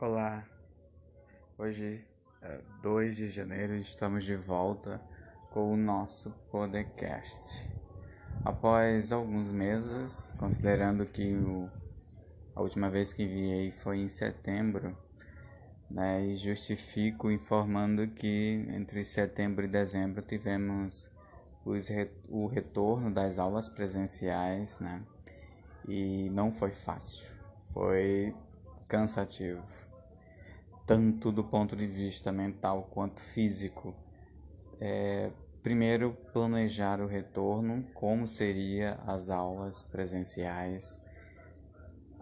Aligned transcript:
Olá, 0.00 0.42
hoje 1.56 2.04
é 2.42 2.60
2 2.82 3.16
de 3.16 3.28
janeiro 3.28 3.76
estamos 3.76 4.24
de 4.24 4.34
volta 4.34 5.00
com 5.52 5.72
o 5.72 5.76
nosso 5.76 6.32
podcast. 6.50 7.70
Após 8.44 9.12
alguns 9.12 9.52
meses, 9.52 10.32
considerando 10.36 11.06
que 11.06 11.36
o, 11.36 11.62
a 12.56 12.60
última 12.60 12.90
vez 12.90 13.12
que 13.12 13.22
enviei 13.22 13.70
foi 13.70 13.98
em 13.98 14.08
setembro, 14.08 14.98
né, 15.88 16.26
e 16.26 16.36
justifico 16.36 17.30
informando 17.30 18.08
que 18.08 18.66
entre 18.70 19.04
setembro 19.04 19.64
e 19.64 19.68
dezembro 19.68 20.22
tivemos 20.22 21.08
os, 21.64 21.88
o 22.28 22.48
retorno 22.48 23.12
das 23.12 23.38
aulas 23.38 23.68
presenciais, 23.68 24.80
né, 24.80 25.04
e 25.86 26.28
não 26.30 26.50
foi 26.50 26.72
fácil, 26.72 27.28
foi 27.72 28.34
cansativo 28.88 29.62
tanto 30.86 31.32
do 31.32 31.42
ponto 31.42 31.74
de 31.74 31.86
vista 31.86 32.30
mental 32.30 32.88
quanto 32.90 33.20
físico. 33.20 33.94
É, 34.80 35.30
primeiro, 35.62 36.16
planejar 36.32 37.00
o 37.00 37.06
retorno, 37.06 37.84
como 37.94 38.26
seria 38.26 38.98
as 39.06 39.30
aulas 39.30 39.82
presenciais, 39.82 41.00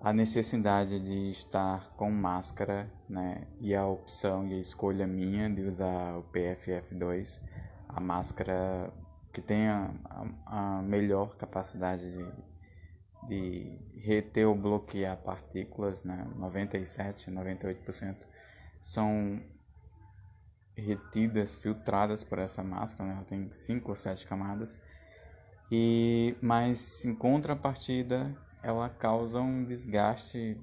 a 0.00 0.12
necessidade 0.12 1.00
de 1.00 1.30
estar 1.30 1.92
com 1.96 2.10
máscara, 2.10 2.92
né, 3.08 3.46
e 3.60 3.74
a 3.74 3.86
opção 3.86 4.46
e 4.46 4.54
a 4.54 4.58
escolha 4.58 5.06
minha 5.06 5.48
de 5.48 5.62
usar 5.62 6.16
o 6.18 6.24
PFF2, 6.24 7.40
a 7.88 8.00
máscara 8.00 8.92
que 9.32 9.40
tem 9.40 9.68
a, 9.68 9.90
a 10.46 10.82
melhor 10.82 11.36
capacidade 11.36 12.02
de, 12.12 12.26
de 13.28 13.78
reter 13.96 14.46
ou 14.46 14.54
bloquear 14.54 15.16
partículas, 15.16 16.02
né, 16.04 16.26
97, 16.36 17.30
98% 17.30 18.16
são 18.82 19.40
retidas, 20.76 21.54
filtradas 21.54 22.24
por 22.24 22.38
essa 22.38 22.62
máscara, 22.62 23.08
né? 23.08 23.14
ela 23.16 23.24
tem 23.24 23.52
cinco 23.52 23.90
ou 23.90 23.96
sete 23.96 24.26
camadas, 24.26 24.78
e 25.70 26.36
mas 26.40 27.04
em 27.04 27.14
contrapartida 27.14 28.34
ela 28.62 28.88
causa 28.88 29.40
um 29.40 29.64
desgaste 29.64 30.58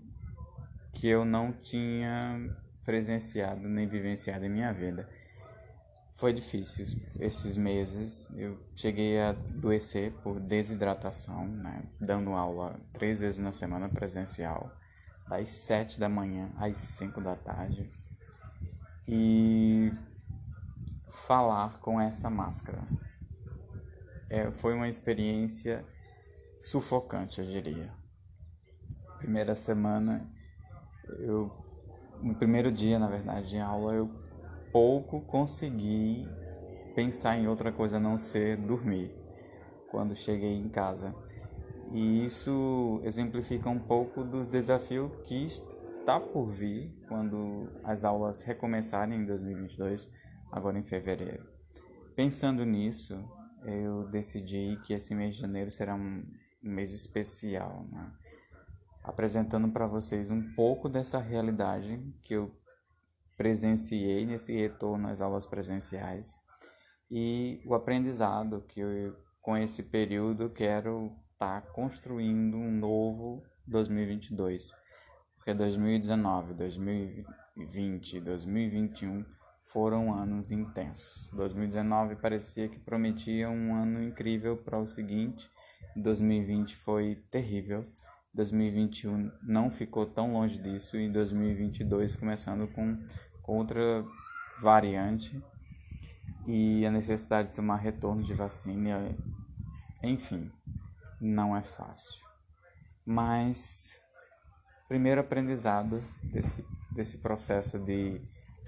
que 0.93 1.07
eu 1.07 1.23
não 1.23 1.51
tinha 1.51 2.55
presenciado 2.83 3.67
nem 3.67 3.87
vivenciado 3.87 4.45
em 4.45 4.49
minha 4.49 4.73
vida. 4.73 5.07
Foi 6.19 6.33
difícil 6.33 6.85
esses 7.17 7.55
meses. 7.55 8.29
Eu 8.35 8.59
cheguei 8.75 9.17
a 9.21 9.29
adoecer 9.29 10.11
por 10.21 10.37
desidratação, 10.37 11.47
né? 11.47 11.81
dando 11.97 12.31
aula 12.31 12.77
três 12.91 13.21
vezes 13.21 13.39
na 13.39 13.53
semana 13.53 13.87
presencial, 13.87 14.69
das 15.29 15.47
sete 15.47 15.97
da 15.97 16.09
manhã 16.09 16.51
às 16.57 16.75
cinco 16.75 17.21
da 17.21 17.37
tarde 17.37 17.89
e 19.07 19.93
falar 21.07 21.79
com 21.79 22.01
essa 22.01 22.29
máscara. 22.29 22.85
É, 24.29 24.51
foi 24.51 24.73
uma 24.73 24.89
experiência 24.89 25.85
sufocante, 26.59 27.39
eu 27.39 27.47
diria. 27.47 27.93
Primeira 29.19 29.55
semana, 29.55 30.29
eu 31.19 31.49
no 32.21 32.35
primeiro 32.35 32.73
dia, 32.73 32.99
na 32.99 33.07
verdade, 33.07 33.51
de 33.51 33.59
aula, 33.59 33.93
eu 33.93 34.28
pouco 34.71 35.21
consegui 35.21 36.27
pensar 36.95 37.37
em 37.37 37.47
outra 37.47 37.71
coisa 37.71 37.97
a 37.97 37.99
não 37.99 38.17
ser 38.17 38.57
dormir 38.57 39.13
quando 39.89 40.15
cheguei 40.15 40.53
em 40.53 40.69
casa. 40.69 41.15
E 41.91 42.25
isso 42.25 43.01
exemplifica 43.03 43.69
um 43.69 43.79
pouco 43.79 44.23
do 44.23 44.45
desafio 44.45 45.09
que 45.23 45.47
está 45.47 46.19
por 46.19 46.47
vir 46.47 46.95
quando 47.07 47.69
as 47.83 48.03
aulas 48.03 48.43
recomeçarem 48.43 49.19
em 49.19 49.25
2022, 49.25 50.09
agora 50.51 50.77
em 50.77 50.83
fevereiro. 50.83 51.47
Pensando 52.15 52.63
nisso, 52.63 53.17
eu 53.65 54.07
decidi 54.07 54.79
que 54.83 54.93
esse 54.93 55.15
mês 55.15 55.35
de 55.35 55.41
janeiro 55.41 55.71
será 55.71 55.95
um 55.95 56.23
mês 56.61 56.93
especial, 56.93 57.85
né? 57.91 58.11
apresentando 59.03 59.71
para 59.71 59.87
vocês 59.87 60.29
um 60.29 60.53
pouco 60.53 60.87
dessa 60.87 61.19
realidade 61.19 62.03
que 62.23 62.33
eu 62.35 62.51
presenciei 63.39 64.25
nesse 64.25 64.53
retorno 64.53 65.07
às 65.07 65.21
aulas 65.21 65.45
presenciais 65.45 66.37
e 67.09 67.61
o 67.65 67.73
aprendizado 67.73 68.65
que 68.67 68.81
eu, 68.81 69.15
com 69.41 69.55
esse 69.55 69.81
período 69.81 70.49
quero 70.49 71.15
estar 71.31 71.61
tá 71.61 71.67
construindo 71.71 72.57
um 72.57 72.69
novo 72.69 73.41
2022 73.65 74.73
porque 75.49 75.53
2019, 75.53 76.53
2020, 76.53 78.19
2021 78.19 79.25
foram 79.63 80.13
anos 80.13 80.51
intensos. 80.51 81.29
2019 81.33 82.17
parecia 82.17 82.67
que 82.67 82.77
prometia 82.77 83.49
um 83.49 83.73
ano 83.73 84.03
incrível 84.03 84.57
para 84.57 84.77
o 84.77 84.85
seguinte, 84.85 85.49
2020 85.95 86.75
foi 86.75 87.15
terrível. 87.31 87.83
2021 88.33 89.31
não 89.41 89.71
ficou 89.71 90.05
tão 90.05 90.33
longe 90.33 90.61
disso 90.61 90.97
e 90.97 91.09
2022 91.09 92.15
começando 92.15 92.67
com, 92.67 92.95
outra 93.49 94.05
variante 94.61 95.41
e 96.47 96.85
a 96.85 96.91
necessidade 96.91 97.49
de 97.49 97.55
tomar 97.55 97.77
retorno 97.77 98.23
de 98.23 98.33
vacina, 98.33 99.15
enfim, 100.03 100.51
não 101.19 101.55
é 101.55 101.61
fácil. 101.61 102.25
Mas 103.05 104.01
primeiro 104.87 105.21
aprendizado 105.21 106.03
desse, 106.23 106.65
desse 106.91 107.19
processo 107.19 107.79
de 107.79 108.21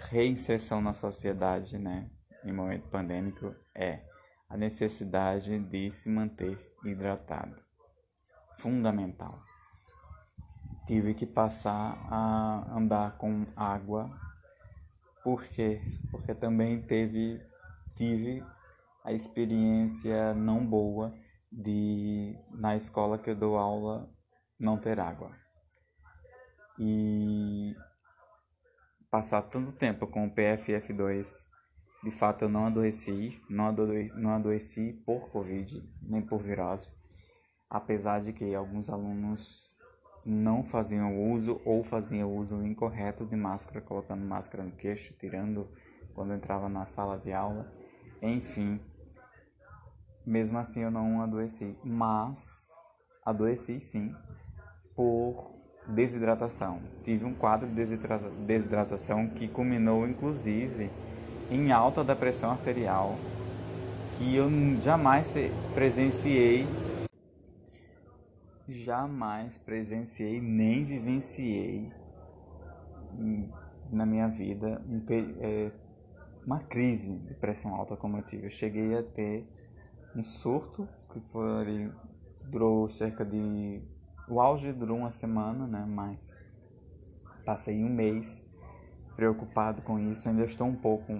reinserção 0.09 0.81
na 0.81 0.93
sociedade, 0.93 1.77
né, 1.77 2.09
em 2.43 2.53
momento 2.53 2.87
pandêmico, 2.89 3.55
é 3.75 4.05
a 4.49 4.57
necessidade 4.57 5.57
de 5.59 5.91
se 5.91 6.09
manter 6.09 6.57
hidratado. 6.83 7.55
Fundamental. 8.55 9.41
Tive 10.85 11.13
que 11.13 11.25
passar 11.25 11.97
a 12.09 12.77
andar 12.77 13.17
com 13.17 13.45
água, 13.55 14.11
por 15.23 15.43
quê? 15.45 15.81
Porque 16.09 16.33
também 16.33 16.81
teve, 16.81 17.41
tive 17.95 18.43
a 19.03 19.11
experiência 19.11 20.33
não 20.33 20.65
boa 20.65 21.13
de, 21.51 22.37
na 22.51 22.75
escola 22.75 23.17
que 23.17 23.29
eu 23.29 23.35
dou 23.35 23.57
aula, 23.57 24.09
não 24.59 24.77
ter 24.77 24.99
água 24.99 25.41
e 26.83 27.75
passar 29.11 29.43
tanto 29.43 29.71
tempo 29.71 30.07
com 30.07 30.25
o 30.25 30.33
PFF2, 30.33 31.45
de 32.03 32.11
fato 32.11 32.45
eu 32.45 32.49
não 32.49 32.65
adoeci, 32.65 33.39
não 33.47 33.67
adoeci, 33.67 34.15
não 34.15 34.31
adoeci 34.31 34.93
por 35.05 35.29
Covid, 35.29 35.87
nem 36.01 36.25
por 36.25 36.39
virose, 36.39 36.89
apesar 37.69 38.21
de 38.21 38.33
que 38.33 38.55
alguns 38.55 38.89
alunos 38.89 39.70
não 40.25 40.63
faziam 40.63 41.31
uso 41.31 41.59
ou 41.65 41.83
faziam 41.83 42.35
uso 42.35 42.63
incorreto 42.63 43.25
de 43.25 43.35
máscara, 43.35 43.81
colocando 43.81 44.23
máscara 44.23 44.63
no 44.63 44.71
queixo, 44.71 45.13
tirando 45.17 45.67
quando 46.13 46.33
entrava 46.33 46.69
na 46.69 46.85
sala 46.85 47.17
de 47.17 47.33
aula, 47.33 47.71
enfim. 48.21 48.79
Mesmo 50.25 50.57
assim 50.59 50.81
eu 50.81 50.91
não 50.91 51.21
adoeci, 51.21 51.75
mas 51.83 52.77
adoeci 53.25 53.79
sim 53.79 54.15
por 54.95 55.51
desidratação. 55.87 56.79
Tive 57.03 57.25
um 57.25 57.33
quadro 57.33 57.67
de 57.67 57.97
desidratação 58.45 59.27
que 59.27 59.47
culminou 59.47 60.07
inclusive 60.07 60.91
em 61.49 61.71
alta 61.71 62.03
da 62.03 62.15
pressão 62.15 62.51
arterial, 62.51 63.15
que 64.17 64.35
eu 64.35 64.49
jamais 64.79 65.35
presenciei, 65.73 66.65
jamais 68.67 69.57
presenciei 69.57 70.39
nem 70.39 70.85
vivenciei 70.85 71.91
na 73.91 74.05
minha 74.05 74.27
vida 74.27 74.81
é, 75.39 75.71
uma 76.45 76.59
crise 76.59 77.21
de 77.23 77.35
pressão 77.35 77.75
alta 77.75 77.97
como 77.97 78.17
eu 78.17 78.21
tive. 78.21 78.45
Eu 78.45 78.49
cheguei 78.49 78.97
a 78.97 79.03
ter 79.03 79.47
um 80.15 80.23
surto 80.23 80.87
que 81.11 81.19
foi 81.19 81.91
durou 82.49 82.87
cerca 82.87 83.25
de 83.25 83.81
o 84.27 84.39
auge 84.39 84.71
durou 84.71 84.97
uma 84.97 85.11
semana, 85.11 85.67
né? 85.67 85.85
Mas 85.87 86.37
passei 87.45 87.83
um 87.83 87.89
mês 87.89 88.43
preocupado 89.15 89.81
com 89.81 89.99
isso. 89.99 90.29
Ainda 90.29 90.43
estou 90.43 90.67
um 90.67 90.75
pouco 90.75 91.11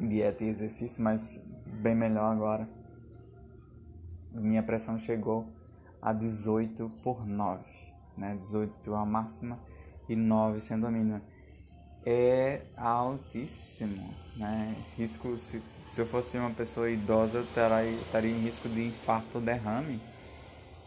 em 0.00 0.08
dieta 0.08 0.42
e 0.42 0.48
exercício, 0.48 1.02
mas 1.02 1.40
bem 1.80 1.94
melhor 1.94 2.32
agora. 2.32 2.68
Minha 4.32 4.62
pressão 4.62 4.98
chegou 4.98 5.46
a 6.02 6.12
18 6.12 6.90
por 7.02 7.24
9, 7.24 7.64
né? 8.18 8.34
18 8.34 8.94
a 8.94 9.06
máxima 9.06 9.58
e 10.08 10.16
9 10.16 10.60
sendo 10.60 10.86
a 10.86 10.90
mínima. 10.90 11.22
É 12.04 12.62
altíssimo, 12.76 14.12
né? 14.36 14.76
Risco, 14.96 15.36
se, 15.36 15.62
se 15.92 16.00
eu 16.00 16.06
fosse 16.06 16.36
uma 16.36 16.50
pessoa 16.50 16.90
idosa, 16.90 17.38
eu 17.38 17.44
estaria, 17.44 17.92
estaria 17.92 18.30
em 18.32 18.40
risco 18.40 18.68
de 18.68 18.84
infarto 18.84 19.38
ou 19.38 19.40
derrame 19.40 20.02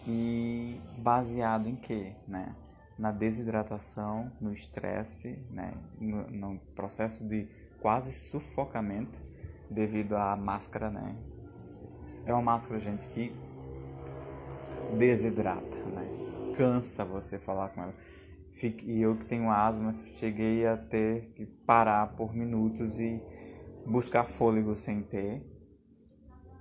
e 0.05 0.79
baseado 0.97 1.67
em 1.67 1.75
quê, 1.75 2.13
né? 2.27 2.53
na 2.97 3.11
desidratação, 3.11 4.31
no 4.39 4.53
estresse, 4.53 5.37
né, 5.51 5.73
no, 5.99 6.29
no, 6.31 6.59
processo 6.75 7.25
de 7.27 7.47
quase 7.81 8.11
sufocamento 8.11 9.19
devido 9.69 10.15
à 10.15 10.35
máscara, 10.35 10.89
né? 10.89 11.15
É 12.25 12.33
uma 12.33 12.41
máscara, 12.41 12.79
gente, 12.79 13.07
que 13.09 13.33
desidrata, 14.97 15.75
né? 15.87 16.53
Cansa 16.55 17.03
você 17.03 17.37
falar 17.37 17.69
com 17.69 17.81
ela. 17.83 17.93
E 18.83 19.01
eu 19.01 19.17
que 19.17 19.25
tenho 19.25 19.49
asma, 19.49 19.91
cheguei 19.93 20.65
a 20.65 20.77
ter 20.77 21.29
que 21.31 21.45
parar 21.45 22.15
por 22.15 22.33
minutos 22.33 22.97
e 22.97 23.21
buscar 23.85 24.23
fôlego 24.23 24.75
sem 24.75 25.01
ter. 25.01 25.43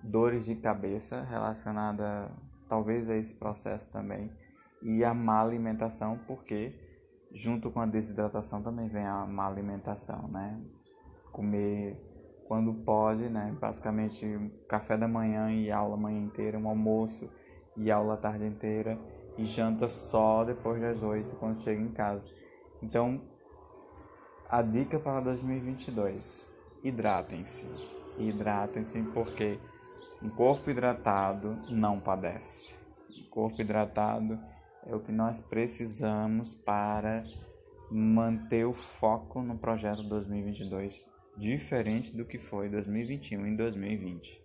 Dores 0.03 0.45
de 0.45 0.57
cabeça 0.57 1.23
relacionada 1.23 2.31
talvez 2.69 3.09
a 3.09 3.17
esse 3.17 3.35
processo 3.35 3.89
também 3.91 4.31
e 4.83 5.03
a 5.03 5.15
má 5.15 5.41
alimentação, 5.41 6.19
porque 6.27 6.75
junto 7.33 7.71
com 7.71 7.81
a 7.81 7.87
desidratação 7.87 8.63
também 8.63 8.87
vem 8.87 9.07
a 9.07 9.25
má 9.25 9.47
alimentação, 9.47 10.29
né? 10.29 10.61
Comer 11.33 11.97
quando 12.47 12.75
pode, 12.85 13.31
né? 13.31 13.57
Basicamente 13.59 14.27
café 14.69 14.97
da 14.97 15.09
manhã 15.09 15.51
e 15.51 15.71
aula 15.71 15.95
a 15.95 15.99
manhã 15.99 16.21
inteira, 16.21 16.59
um 16.59 16.69
almoço 16.69 17.31
e 17.77 17.91
aula 17.91 18.15
a 18.15 18.17
tarde 18.17 18.45
inteira 18.45 18.99
e 19.37 19.45
janta 19.45 19.89
só 19.89 20.45
depois 20.45 20.81
das 20.81 21.03
oito 21.03 21.35
quando 21.37 21.61
chega 21.61 21.81
em 21.81 21.93
casa. 21.93 22.29
Então, 22.83 23.21
a 24.49 24.63
dica 24.63 24.99
para 24.99 25.21
2022: 25.21 26.49
hidratem-se. 26.83 27.67
Hidratem-se 28.19 29.03
porque 29.13 29.59
um 30.23 30.31
corpo 30.31 30.71
hidratado 30.71 31.59
não 31.69 31.99
padece. 31.99 32.77
Corpo 33.31 33.61
hidratado 33.61 34.39
é 34.87 34.95
o 34.95 35.01
que 35.01 35.11
nós 35.11 35.41
precisamos 35.41 36.55
para 36.55 37.25
manter 37.91 38.65
o 38.65 38.73
foco 38.73 39.43
no 39.43 39.59
projeto 39.59 40.03
2022, 40.05 41.05
diferente 41.37 42.15
do 42.15 42.25
que 42.25 42.39
foi 42.39 42.69
2021 42.69 43.47
e 43.47 43.57
2020. 43.57 44.44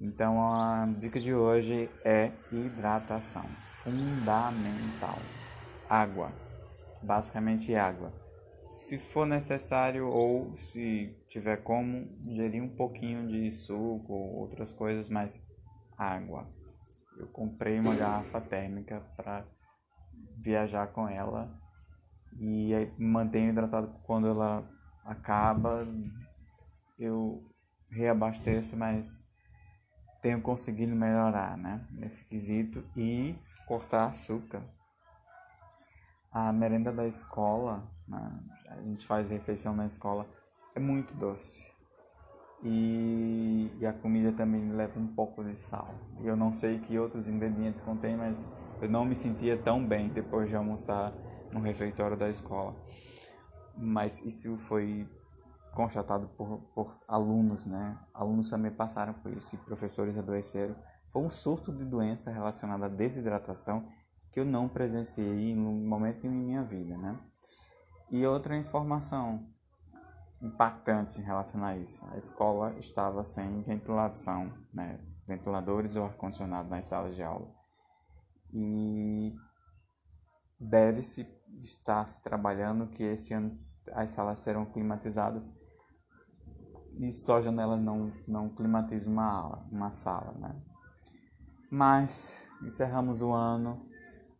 Então 0.00 0.40
a 0.42 0.86
dica 0.98 1.18
de 1.18 1.34
hoje 1.34 1.90
é 2.04 2.32
hidratação, 2.52 3.44
fundamental. 3.82 5.18
Água, 5.88 6.32
basicamente 7.02 7.74
água. 7.74 8.12
Se 8.64 8.98
for 8.98 9.26
necessário 9.26 10.06
ou 10.06 10.54
se 10.56 11.16
tiver 11.26 11.58
como, 11.58 12.06
ingerir 12.26 12.62
um 12.62 12.68
pouquinho 12.68 13.26
de 13.26 13.50
suco 13.50 14.12
ou 14.12 14.36
outras 14.36 14.72
coisas, 14.72 15.08
mas 15.10 15.42
água 15.96 16.46
eu 17.18 17.26
comprei 17.26 17.80
uma 17.80 17.94
garrafa 17.94 18.40
térmica 18.40 19.00
para 19.16 19.44
viajar 20.36 20.86
com 20.88 21.08
ela 21.08 21.52
e 22.38 22.70
mantenho 22.96 23.50
hidratado 23.50 23.92
quando 24.04 24.28
ela 24.28 24.68
acaba 25.04 25.86
eu 26.98 27.44
reabasteço 27.90 28.76
mas 28.76 29.27
tenho 30.28 30.42
conseguido 30.42 30.94
melhorar 30.94 31.56
né 31.56 31.86
nesse 31.90 32.22
quesito 32.22 32.84
e 32.94 33.34
cortar 33.66 34.08
açúcar 34.08 34.62
a 36.30 36.52
merenda 36.52 36.92
da 36.92 37.06
escola 37.06 37.90
né? 38.06 38.38
a 38.68 38.76
gente 38.82 39.06
faz 39.06 39.30
refeição 39.30 39.74
na 39.74 39.86
escola 39.86 40.28
é 40.74 40.80
muito 40.80 41.14
doce 41.14 41.66
e, 42.62 43.70
e, 43.80 43.86
a 43.86 43.92
comida 43.94 44.32
também 44.32 44.70
leva 44.72 44.98
um 44.98 45.06
pouco 45.06 45.44
de 45.44 45.54
sal. 45.54 45.94
Eu 46.24 46.36
não 46.36 46.52
sei 46.52 46.80
que 46.80 46.98
outros 46.98 47.28
ingredientes 47.28 47.80
contém, 47.80 48.16
mas 48.16 48.48
eu 48.82 48.90
não 48.90 49.04
me 49.04 49.14
sentia 49.14 49.56
tão 49.56 49.86
bem 49.86 50.08
depois 50.08 50.48
de 50.48 50.56
almoçar 50.56 51.14
no 51.52 51.60
refeitório 51.60 52.16
da 52.16 52.28
escola. 52.28 52.74
Mas 53.76 54.18
isso 54.24 54.56
foi 54.56 55.08
constatado 55.78 56.26
por, 56.30 56.58
por 56.74 56.92
alunos, 57.06 57.64
né? 57.64 57.96
Alunos 58.12 58.50
também 58.50 58.72
passaram 58.72 59.14
por 59.14 59.30
isso 59.30 59.54
e 59.54 59.58
professores 59.58 60.18
adoeceram. 60.18 60.74
Foi 61.12 61.22
um 61.22 61.30
surto 61.30 61.72
de 61.72 61.84
doença 61.84 62.32
relacionada 62.32 62.86
à 62.86 62.88
desidratação 62.88 63.88
que 64.32 64.40
eu 64.40 64.44
não 64.44 64.68
presenciei 64.68 65.52
em 65.52 65.56
momento 65.56 66.26
em 66.26 66.30
minha 66.30 66.64
vida, 66.64 66.98
né? 66.98 67.16
E 68.10 68.26
outra 68.26 68.56
informação, 68.56 69.48
impactante 70.42 71.20
em 71.20 71.22
relação 71.22 71.64
a 71.64 71.76
isso. 71.76 72.04
A 72.10 72.16
escola 72.16 72.76
estava 72.80 73.22
sem 73.22 73.62
ventilação, 73.62 74.52
né? 74.74 74.98
ventiladores 75.28 75.94
ou 75.94 76.06
ar-condicionado 76.06 76.68
nas 76.68 76.86
salas 76.86 77.14
de 77.14 77.22
aula. 77.22 77.54
E 78.52 79.32
deve-se 80.58 81.24
estar 81.62 82.04
se 82.08 82.20
trabalhando 82.20 82.88
que 82.88 83.04
esse 83.04 83.32
ano 83.32 83.56
as 83.92 84.10
salas 84.10 84.40
serão 84.40 84.66
climatizadas 84.66 85.56
e 86.98 87.12
só 87.12 87.40
janela 87.40 87.76
não, 87.76 88.12
não 88.26 88.48
climatiza 88.48 89.10
uma, 89.10 89.64
uma 89.70 89.90
sala. 89.90 90.34
Né? 90.38 90.54
Mas 91.70 92.42
encerramos 92.62 93.22
o 93.22 93.32
ano 93.32 93.78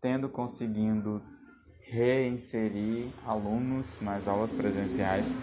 tendo 0.00 0.28
conseguindo 0.28 1.22
reinserir 1.80 3.08
alunos 3.24 4.00
nas 4.00 4.28
aulas 4.28 4.52
presenciais 4.52 5.34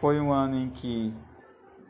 foi 0.00 0.18
um 0.18 0.32
ano 0.32 0.56
em 0.56 0.70
que 0.70 1.12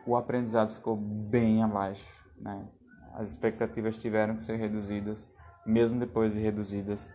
o 0.05 0.17
aprendizado 0.17 0.73
ficou 0.73 0.97
bem 0.97 1.63
abaixo, 1.63 2.09
né? 2.41 2.67
As 3.15 3.29
expectativas 3.29 3.99
tiveram 3.99 4.35
que 4.35 4.43
ser 4.43 4.57
reduzidas, 4.57 5.31
mesmo 5.65 6.01
depois 6.01 6.35
de 6.35 6.41
reduzidas, 6.41 7.09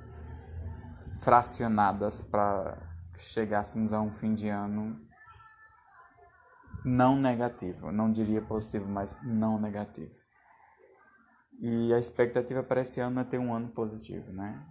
fracionadas 1.20 2.22
para 2.22 2.78
que 3.14 3.20
chegássemos 3.22 3.92
a 3.92 4.00
um 4.00 4.10
fim 4.10 4.34
de 4.34 4.48
ano 4.48 4.98
não 6.86 7.20
negativo, 7.20 7.92
não 7.92 8.12
diria 8.12 8.42
positivo, 8.42 8.88
mas 8.88 9.18
não 9.24 9.60
negativo. 9.60 10.14
E 11.60 11.92
a 11.94 11.98
expectativa 11.98 12.62
para 12.62 12.82
esse 12.82 13.00
ano 13.00 13.20
é 13.20 13.24
ter 13.24 13.40
um 13.40 13.54
ano 13.54 13.70
positivo, 13.70 14.32
né? 14.32 14.64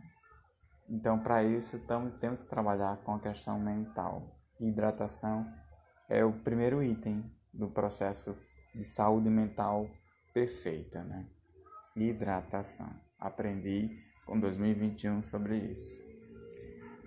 Então, 0.88 1.18
para 1.18 1.42
isso, 1.42 1.78
tamo, 1.80 2.10
temos 2.12 2.40
que 2.40 2.48
trabalhar 2.48 2.98
com 2.98 3.14
a 3.14 3.20
questão 3.20 3.58
mental, 3.58 4.22
hidratação 4.60 5.44
é 6.08 6.24
o 6.24 6.32
primeiro 6.32 6.82
item 6.82 7.24
do 7.52 7.68
processo 7.68 8.36
de 8.74 8.84
saúde 8.84 9.30
mental 9.30 9.88
perfeita, 10.32 11.02
né? 11.02 11.26
Hidratação. 11.96 12.90
Aprendi 13.18 13.88
com 14.26 14.38
2021 14.38 15.22
sobre 15.22 15.56
isso. 15.56 16.02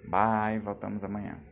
Bye, 0.09 0.59
voltamos 0.59 1.03
amanhã. 1.03 1.46